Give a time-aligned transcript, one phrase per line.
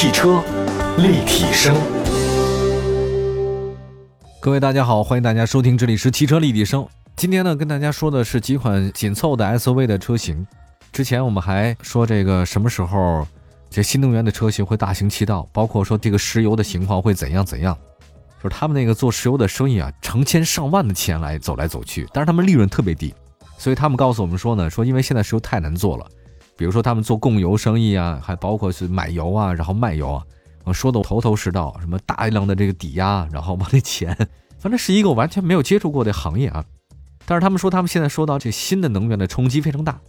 [0.00, 0.40] 汽车
[0.98, 1.74] 立体声，
[4.40, 6.86] 各位大家好，欢迎大家收听，这里是汽车立体声。
[7.16, 10.46] 今天呢，跟大家说的是几款紧凑的 SUV 的车型。
[10.92, 13.26] 之前我们还说这个什么时候
[13.68, 17.76] 这新能源的车型会大行其道，包括说这个石油的情况会怎样怎样。
[18.40, 23.12] 就是他们那个做石油的生意啊，成千上万的钱来走来走去，但是他们利润特别低，
[23.58, 26.06] 所以他们告诉我们说呢，说因为现在石油太难做了。
[26.58, 30.10] 比如说他们做供油生意啊，还包括是买油啊，然后卖油
[30.64, 34.12] 啊，说的头头是道，什么大量的这个抵押，然后把那钱，
[34.58, 36.64] 反正是一个完全没有接触过的行业啊。
[37.26, 40.00] 但是他们说他们现在说到这新的能源的冲击非常大，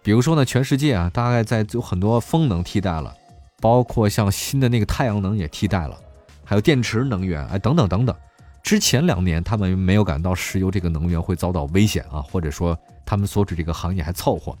[0.00, 3.12] 比如说呢，全世界啊，大概在有很多风能替代了，
[3.60, 5.98] 包括像新的那个太阳能也替代了，
[6.44, 8.14] 还有电池能源，哎，等等等等。
[8.62, 14.56] 之前两年他们没有感到石油这个能源会遭到危险啊，或者说他们所指这个行业还凑合。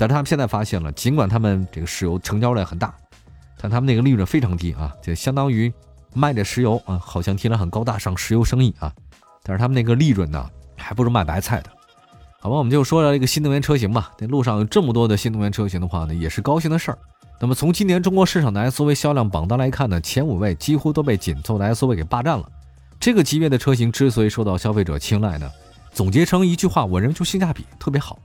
[0.00, 2.94] 但是他们现在发现了，尽管他们这个石油成交量很大，
[3.60, 5.70] 但他们那个利润非常低啊，就相当于
[6.14, 8.90] 卖的石油啊，好像听了很高大上石油生意啊，
[9.42, 11.68] 但是他们那个利润呢，还不如卖白菜的。
[12.40, 14.10] 好吧，我们就说了这个新能源车型吧。
[14.16, 16.98] 这路上有这么多的新能源车型的话呢，也是高兴的事儿。
[17.38, 22.50] 那么从今年中国市场的 SUV 销量榜单来看呢，前五位几乎都被紧凑的 SUV 给霸占了。
[22.98, 25.50] 这个级别的车型之所以受到消费者青睐呢，
[25.92, 28.18] 总结成一句话，我认为就性价比特别好。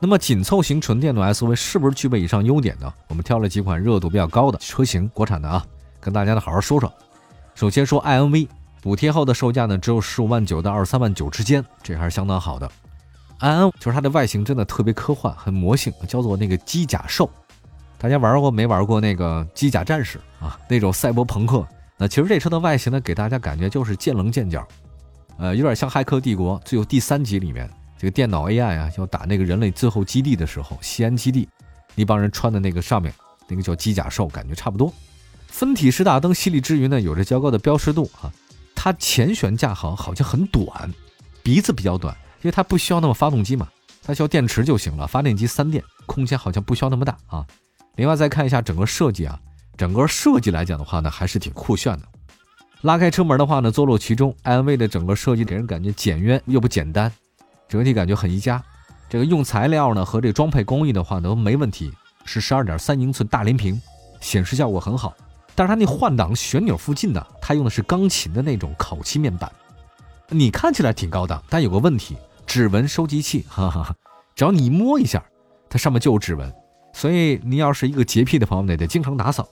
[0.00, 2.92] 那么紧凑型纯电动 SUV 是不是具备以上优点呢？
[3.08, 5.64] 我们挑了几款热度比较高的车型，国产的啊，
[5.98, 6.92] 跟大家呢好好说说。
[7.56, 8.46] 首先说 iNV，
[8.80, 12.70] 补贴后的售价呢只有十五万九到二十三万九之间，这还是相当好的。
[13.40, 17.28] iN 就是它的外形真的特别科幻，很魔性，叫做那个机甲兽。
[17.98, 20.56] 大家玩过没玩过那个机甲战士啊？
[20.68, 21.66] 那种赛博朋克。
[21.96, 24.64] 那其实这车的外形呢，给大家感觉就是见棱见角，
[25.38, 27.68] 呃，有点像《骇客帝国》最后第三集里面。
[27.98, 31.48] 这个电脑 AI 啊，要打那个人类最后基地的时候，西安基地
[31.96, 33.12] 那帮人穿的那个上面
[33.48, 34.92] 那个叫机甲兽，感觉差不多。
[35.48, 38.30] 分体式大灯犀利之余呢，有着较高的标识度啊。
[38.74, 40.94] 它前悬架行好像很短，
[41.42, 43.68] 鼻子比较短，因为它不需要那么发动机嘛，
[44.04, 45.04] 它需要电池就行了。
[45.04, 47.44] 发电机三电，空间好像不需要那么大啊。
[47.96, 49.36] 另外再看一下整个设计啊，
[49.76, 52.06] 整个设计来讲的话呢，还是挺酷炫的。
[52.82, 57.12] 拉开车门的话呢，坐落其中，iNV 的整个设计给人感觉简约又不简单。
[57.68, 58.62] 整体感觉很宜家，
[59.08, 61.92] 这个用材料呢和这装配工艺的话都没问题，
[62.24, 63.80] 是十二点三英寸大连屏，
[64.20, 65.14] 显示效果很好。
[65.54, 69.50] 但是它那换挡旋钮附近呢，它用的是钢琴的那种烤漆面板，
[70.28, 73.94] 你看起来挺高档，但有个问题，指纹收集器，哈哈，
[74.34, 75.22] 只要你一摸一下，
[75.68, 76.52] 它上面就有指纹，
[76.92, 79.46] 所以你要是一个洁癖的朋友呢，得经常打扫。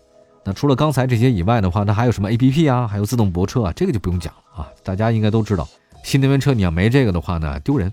[0.44, 5.68] 那除了刚才这些以外的话，它还有什么 APP 啊，还有自动泊车啊，这个就不用讲了啊，大家应该都知道，
[6.04, 7.92] 新能源车你要没这个的话呢，丢人。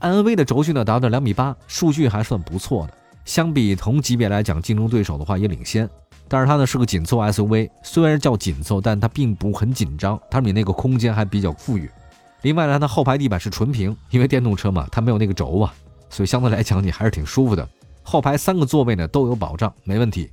[0.00, 2.92] iNV 的轴距呢达到两米八，数据还算不错的。
[3.24, 5.88] 相比同级别来讲，竞争对手的话也领先。
[6.28, 11.90] 但是它呢是个紧凑 SUV，虽然叫紧凑，但它并不很紧张，它比那个空间还比较富裕。
[12.42, 15.72] 另外呢，它后排地板是纯平，因为电动车嘛，它没有那个轴啊，
[16.10, 17.66] 所以相对来讲你还是挺舒服的。
[18.02, 20.30] 后排三个座位呢都有保障，没问题。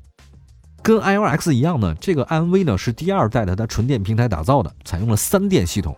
[0.81, 5.95] 跟 iOX 一样呢，这个 iNV 呢是第二代的它纯电平台打造的，采用了三电系统。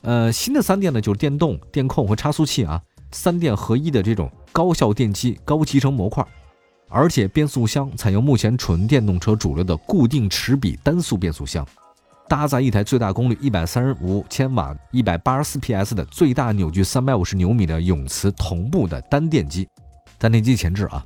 [0.00, 2.82] 呃，新的三电呢就是电动、电控和差速器啊。
[3.12, 6.26] 三电合一的这种高效电机、高集成模块，
[6.88, 11.66] 而且变速箱采用目前纯电动车主流的固定齿比单速变速箱，
[12.28, 19.68] 搭载一台最大功率一百三十五千瓦、一百八十四 PS 的最大扭矩三百五十牛米的永磁同步的单电机，
[20.18, 21.04] 单电机前置啊。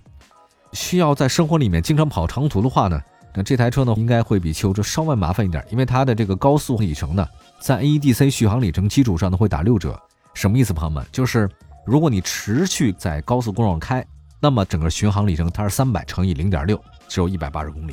[0.73, 3.01] 需要在生活里面经常跑长途的话呢，
[3.35, 7.27] 那这台车呢应该会比汽油车稍微麻烦一点，因为它的这个高速里程呢，
[7.61, 10.01] 在 AEDC 续航里程基础上呢会打六折。
[10.35, 11.05] 什么意思，朋友们？
[11.11, 11.49] 就是。
[11.87, 14.05] 如果你持续在高速公路上开，
[14.41, 17.93] 那么整个巡航里程它是三百乘以零点六，只有一百八十公里，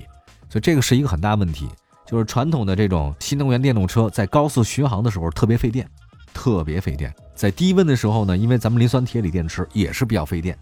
[0.50, 1.70] 所以这个是一个很大问题。
[2.06, 5.88] 就是传统的这种新能源电动车在高速巡航的时候特别费电，
[6.34, 7.14] 特别费电。
[7.36, 10.58] 在低温的时候呢，因为咱们磷酸铁锂电池也是比较费电，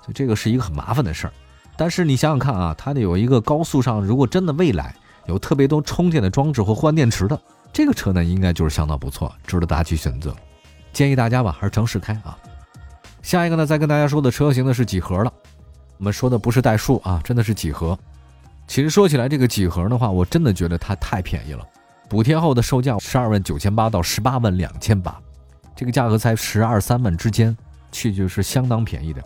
[0.00, 1.32] 所以这个是一个很麻烦的事儿。
[1.76, 4.94] 但是你想想看啊，它得有一个高速上，如果真的未来
[5.26, 7.40] 有特别多充电的装置或换电池的
[7.72, 10.34] 这个车呢，应该就是相当不错，值得大家去选择。
[10.92, 12.36] 建议大家吧，还是城市开啊。
[13.22, 15.32] 下一个呢，再跟大家说的车型呢是几何了。
[15.98, 17.98] 我们说的不是代数啊，真的是几何。
[18.66, 21.64] 其实说起来，这个几何的话，我真的觉得它太便宜了。
[22.08, 25.20] 补贴后的售价十二万九千八到十八万两千八，
[25.76, 27.56] 这个价格才十二三万之间，
[27.92, 29.22] 确实是相当便宜的。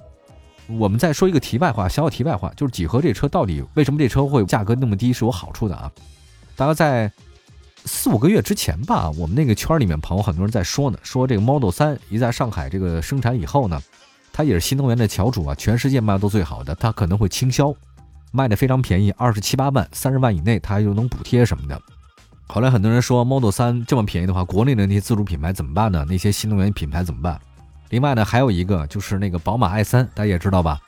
[0.66, 5.90] 我们再说一个题外话，小小题外话，就是几何这车到底为什么这车会价格那么低，是有好处的啊。
[6.56, 7.12] 大家在。
[7.86, 13.80] 四五个月之前吧，我们那个圈里面朋友很多人在说呢，说这个 Model 3一在上海这个生产以后呢，
[14.32, 17.74] 它也是新能源的翘楚啊，全世界卖的都最好的，它可能会倾销。
[18.32, 21.80] 卖的非常便宜，二十七八万、三十万以内，它又能补贴什么的。
[22.46, 26.04] 后来很多人说 Model 3这么便宜的话，国内的那些自主品牌怎么办呢？
[26.08, 27.40] 那些新能源品牌怎么办？
[27.90, 30.80] 另外呢，还有一个就是那个宝马 i3，大家也知道吧？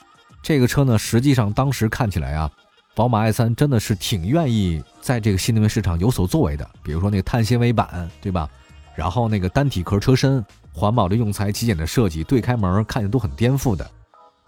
[0.42, 2.50] 这个车呢，实际上当时看起来啊，
[2.96, 6.66] 宝马 i3 真的是挺愿意在这个新能源市场有所作为的。
[6.82, 8.48] 比如说那个碳纤维板，对吧？
[8.94, 13.87] 然后那个单体壳车身，环保的用材，极简的设计，对开门看着都很颠覆的。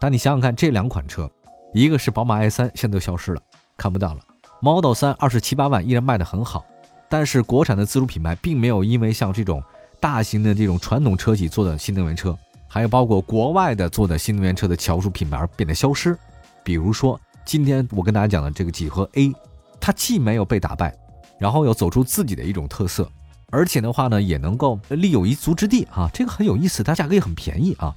[0.01, 1.31] 但你想想看，这两款车，
[1.75, 3.43] 一个是宝马 i3，现在都消失了，
[3.77, 4.21] 看不到了。
[4.63, 6.65] Model 3二十七八万依然卖得很好。
[7.11, 9.63] 但是国产的自主品牌并没有因为像这种
[10.01, 12.35] 大型的这种传统车企做的新能源车，
[12.67, 16.17] 还有包括国外的做的新能源车的翘楚品牌变得消失。
[16.65, 19.33] 比如说今天我跟大家讲的这个几何 A，
[19.81, 20.95] 它既没有被打败，
[21.41, 23.11] 然后又走出自己的一种特色，
[23.51, 27.97] 而且的话呢也能够立有一足之地啊，这个很有意思，它价格也很便宜啊。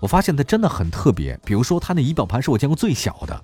[0.00, 3.42] 我发现它真的很特别，比如说它的仪表盘是我见过最小的。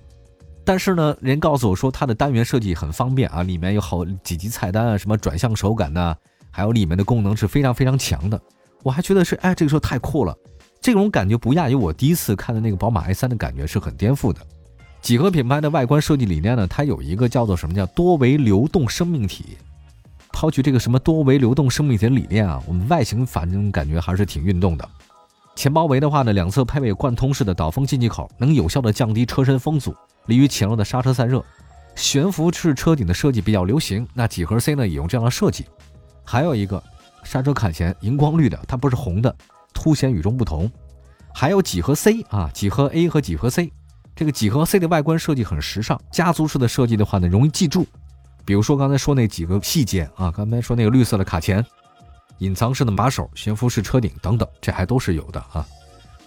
[0.63, 6.15] 但是呢，人告诉我说它的单元设计很方便啊，里面有好几级菜单啊，什么转向手感呐，
[6.51, 8.39] 还有里面的功能是非常非常强的。
[8.83, 10.37] 我还觉得是，哎，这个车太酷了，
[10.79, 14.39] 这种感觉不亚于我第一次看的那个宝马 i3 的感觉，是很颠覆的。
[15.05, 19.55] 几何品牌的外观设计理念呢，它有一个叫做什么叫多维流动生命体。
[20.33, 24.89] 抛去这个什么多维流动生命体理念啊，我们外形反正感觉还是挺运动的。
[25.55, 29.95] 前包围的话呢，两侧配备贯通式的导风进气口，能有效的降低车身风阻。
[30.25, 31.45] 利于前路的刹车散热，
[31.93, 34.07] 悬浮式车顶的设计比较流行。
[34.11, 35.65] 那几何 C 呢也用这样的设计。
[36.23, 36.81] 还有一个
[37.23, 39.35] 刹车坎钳荧光绿的，它不是红的，
[39.71, 40.67] 凸显与众不同。
[41.31, 43.71] 还有几何 C 啊，几何 A 和几何 C，
[44.15, 47.85] 这个几何 C 的外观设计很时尚，家族式的设计的话呢容易记住。
[48.45, 51.65] 比如说刚才说那几个细节啊，刚才说那个绿色的卡钳、
[52.37, 55.65] 隐藏式的把手、悬浮式车顶等等，这还都是有的啊。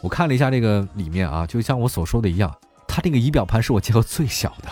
[0.00, 2.54] 我看了一下这个里面啊，就像我所说的一样。
[2.86, 4.68] 它这个仪表盘是我见过最小的，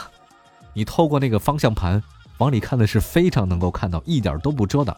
[0.72, 2.02] 你透过那个方向盘
[2.38, 4.96] 往里看的是非常能够看到，一点都不遮挡。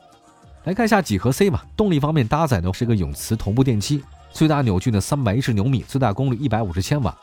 [0.65, 7.15] 来看一下几何 C 吧，动力方面搭载的是个永磁同步电机，最大扭矩呢三百一十牛米，最大功率一百五十千瓦，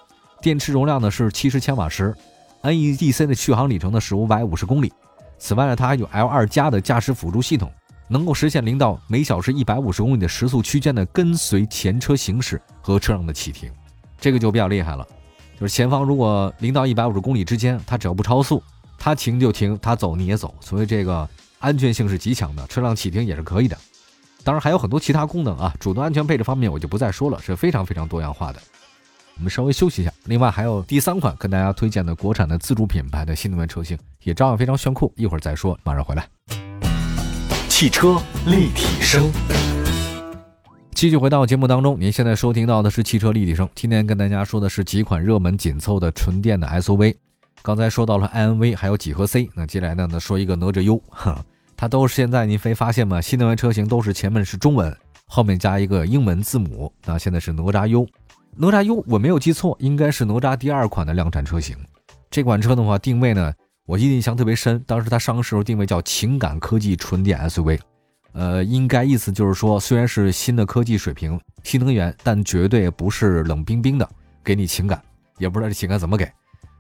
[0.46, 2.16] 电池容量呢是七十千瓦时
[2.62, 4.94] ，NEDC 的续航里程呢是五百五十公里。
[5.40, 7.72] 此外呢，它还有 L2 加的驾驶辅助系统，
[8.08, 13.72] 能够实现零到每小时一百五十公里的时速区间的跟随前车行驶和车辆的启停，
[14.20, 15.04] 这个就比较厉害了。
[15.60, 18.62] 就是前方如果零到一百五十公里之间，它只要不超速，
[19.00, 21.28] 它停就停，它走你也走，所以这个
[21.58, 23.76] 安全性是极强的，车辆启停也是可以的。
[24.44, 28.62] 当然还有很多其他功能啊，主动安全配置方面我就不再说了，是非常非常多样化的。
[29.38, 30.12] 我们稍微休息一下。
[30.26, 36.28] 另外还有第三款跟大家推荐的国产的自主品牌的新能源车型，也照样非常炫酷，一会儿再说，马上回来。
[37.68, 39.32] 汽车立体声。
[40.94, 43.70] 继续回到节目当中，您现在收听到的是汽车立体声。
[43.76, 47.16] 今天跟大家说的是几款热门紧凑的纯电的 SUV。
[47.62, 49.50] 刚才说到了 iNV，还有几何 C。
[49.54, 51.44] 那接下来呢，呢说一个哪吒 U，哈，
[51.76, 53.20] 它都是现在您没发现吗？
[53.20, 54.96] 新能源车型都是前面是中文，
[55.26, 56.90] 后面加一个英文字母。
[57.04, 58.08] 那现在是哪吒 U，
[58.58, 61.76] 哪吒 U 我没有记错，应该是哪吒第二款的量产车型。
[62.32, 63.54] 这款车的话，定位呢，
[63.86, 67.78] 我印象特别深，当时它上市时候定位叫情感科技纯电 SUV。
[68.32, 74.10] 呃，应该意思就是说，虽然是新的科技水平、新能源，但绝对不是冷冰冰的，
[74.42, 75.02] 给你情感，
[75.38, 76.30] 也不知道这情感怎么给，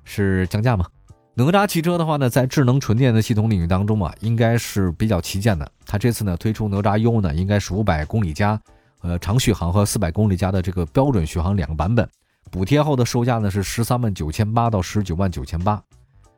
[0.05, 0.85] 是降价吗？
[1.33, 5.69] 哪吒汽车的话呢，在智能纯电的系统领域当中啊，应该是比较旗舰的。
[5.85, 8.57] 它这次呢推出哪吒 U 呢，应该是五百公里加，
[9.05, 12.09] 呃，长续航和四百公里加的这个标准续航两个版本，
[12.49, 15.79] 补贴后的售价呢是十三万九千八到十九万九千八。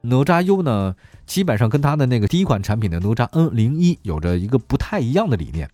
[0.02, 0.94] 哪吒 U 呢，
[1.26, 5.70] 基本上跟它的那个第一款产品的哪吒 N 零一有着一个不太一样的理念。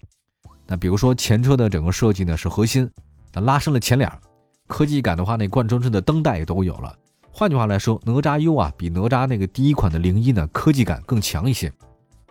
[0.67, 2.87] 那比如说前车的整个设计呢是核心，
[3.33, 4.11] 那拉伸了前脸，
[4.67, 6.95] 科技感的话，那贯穿式的灯带也都有了。
[7.31, 11.73] 换句话来说，哪吒 U 啊，比哪吒那个第一款的零一呢，科技感更强一些。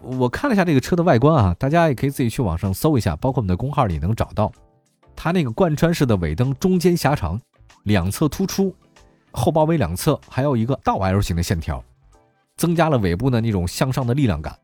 [0.03, 4.53] 我看了一下这个车的外观啊，大家也可以自己去网上搜一下，包括我们的公号里能找到。
[5.15, 7.41] 它那个贯穿式的尾灯中间狭长，
[7.85, 8.75] 两侧突出。
[9.31, 11.83] 后包围两侧还有一个倒 L 型的线条，
[12.57, 14.59] 增加了尾部的那种向上的力量感。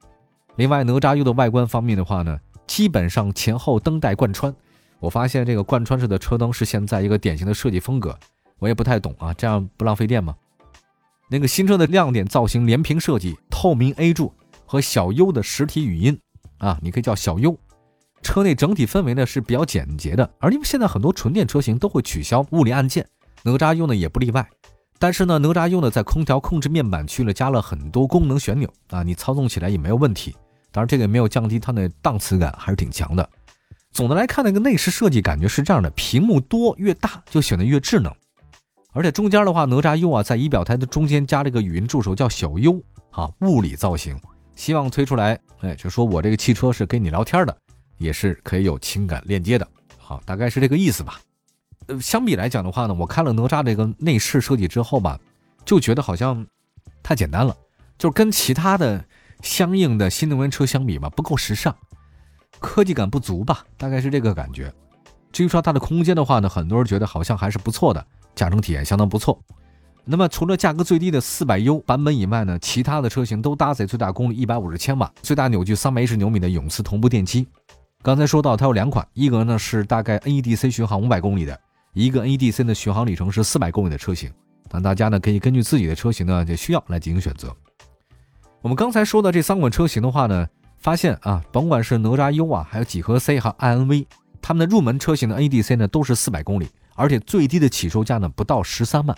[0.56, 4.54] 另外，哪吒 U 的外观方面的话呢，基本上前后灯带贯穿。
[5.00, 8.18] 我发现这个贯穿式的车灯是现在一个典型的设计风格，
[8.58, 10.34] 我也不太懂啊，这样不浪费电吗？
[11.30, 14.32] 那个新车的亮点造型连屏设计、透明 A 柱
[14.68, 16.20] 和小 U 的实体语音
[16.58, 17.58] 啊，你可以叫小 U。
[18.20, 23.08] 车内整体氛围呢是比较简洁的，而因为现在很多纯电车型都会取消物理按键。
[23.42, 24.46] 哪吒 U 呢也不例外，
[24.98, 30.36] 但是呢，哪吒 U 呢在空调控制面板区呢加了很多功能旋钮啊，你操纵起来也没有问题。
[30.70, 33.26] 当然，这个也没有降低它的档次感，还是挺强的。
[33.90, 38.12] 总的来看，那个内饰设计感觉是这样的：屏幕多越大就显得越智能，
[38.92, 42.82] 而且中间的话，哪吒 U 啊，在仪表台的中间加了个语音助手，叫小优
[43.12, 44.20] 啊，物理造型，
[44.58, 47.56] 希望推出来，哎，就说我这个汽车是跟你聊天的，
[47.96, 51.20] 也是可以有情感链接的，好，大概是这个意思吧。
[51.86, 55.16] 呃，相比来讲的话呢，我看了哪吒这个内饰设计之后吧，
[55.64, 56.44] 就觉得好像
[57.04, 57.56] 太简单了，
[57.96, 59.02] 就是跟其他的
[59.42, 61.72] 相应的新能源车相比吧，不够时尚，
[62.58, 64.74] 科技感不足吧，大概是这个感觉。
[65.30, 68.04] 至于说它的空间的话呢，很多人觉得好像还是不错的。
[68.34, 69.40] 驾乘体验相当不错。
[70.10, 77.46] 那么除了价格最低的四百 U 版本以外呢，其他的车型都搭载最大功率一百五十千瓦、最大扭矩三百一十牛米的永磁同步电机。
[78.02, 81.60] 刚才说到它有两款，一个呢是大概 NEDC 巡航五百公里的，
[81.92, 84.32] 一个 NEDC 的巡航里程是四百公里的车型。
[84.70, 87.54] 那大家呢可以根据自己的车型呢就需要来进行选择。
[88.62, 90.46] 我们刚才说的这三款车型的话呢，
[90.78, 94.06] 发现啊，甭管是哪吒 U 啊，还有几何 C 和 iNV，
[94.40, 96.66] 它们的入门车型的 NEDC 呢都是四百公里。
[96.94, 99.16] 而且最低的起售价呢不到十三万，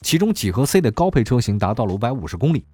[0.00, 2.64] 其中几何 C 的高配车型达到了五百五十公里，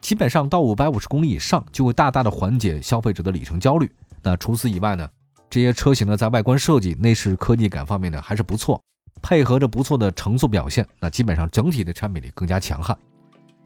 [0.00, 3.90] 基本上到五百五十公里以上就会大大的缓解消费者的里程焦虑。
[4.22, 5.08] 那除此以外呢，
[5.48, 8.82] 这些车型呢在外观设计、内饰科技感方面呢还是不错，
[9.22, 12.96] 配合着不错的乘速表现，那基本上整体的产品力更加强悍。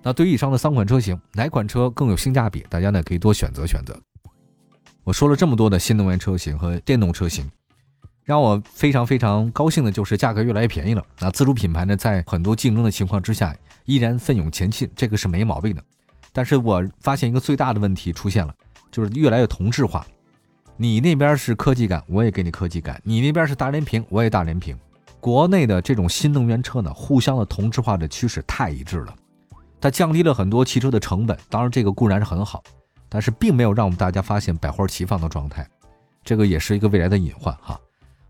[0.02, 2.64] 那对于以上的三款车型，哪款车更有性价比？
[2.68, 3.98] 大家呢可以多选择选择。
[5.02, 7.50] 我说了这么多的新能源车型和电动车型。
[8.24, 11.04] 让我非常非常高兴的就是价格越来越便宜了。
[11.20, 13.54] 那自主品牌呢，在很多竞争的情况之下，
[13.84, 15.82] 依然奋勇前进，这个是没毛病的。
[16.32, 18.54] 但是我发现一个最大的问题出现了，
[18.90, 20.06] 就是越来越同质化。
[20.76, 24.76] 你那边是科技感，我也给你科技感；你那边是大连屏，我也大连屏。
[25.20, 29.14] 国内的这种新能源车呢，互相的同质化的趋势太一致了，
[29.80, 31.38] 它降低了很多汽车的成本。
[31.48, 32.62] 当然，这个固然是很好，
[33.08, 35.64] 但是并没有让我们大家发现百花齐放的状态，
[36.24, 37.78] 这个也是一个未来的隐患哈。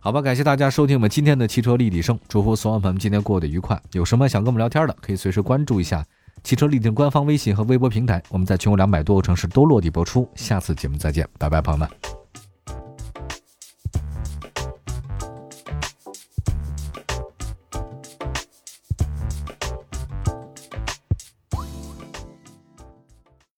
[0.04, 3.80] 好吧，感谢大家收听我们今天的汽车立体声，祝福所有朋友们今天过得愉快。
[3.92, 6.04] 有什么想跟我们聊天的，可以随时关注一下
[6.42, 10.28] 汽车立体官方微信和微博平台，我们在全国两百多个城市都落地播出。
[10.34, 11.88] 下次节目再见，拜拜，朋友们。